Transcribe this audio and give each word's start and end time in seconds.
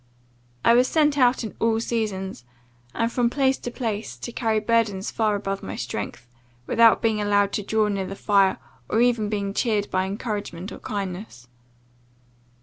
I 0.65 0.73
was 0.73 0.87
sent 0.87 1.15
out 1.15 1.43
in 1.43 1.55
all 1.59 1.79
seasons, 1.79 2.43
and 2.95 3.11
from 3.11 3.29
place 3.29 3.59
to 3.59 3.69
place, 3.69 4.17
to 4.17 4.31
carry 4.31 4.59
burdens 4.59 5.11
far 5.11 5.35
above 5.35 5.61
my 5.61 5.75
strength, 5.75 6.27
without 6.65 7.03
being 7.03 7.21
allowed 7.21 7.51
to 7.51 7.61
draw 7.63 7.87
near 7.87 8.07
the 8.07 8.15
fire, 8.15 8.57
or 8.89 8.99
ever 8.99 9.27
being 9.27 9.53
cheered 9.53 9.91
by 9.91 10.07
encouragement 10.07 10.71
or 10.71 10.79
kindness. 10.79 11.47